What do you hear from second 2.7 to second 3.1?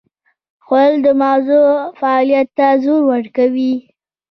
زور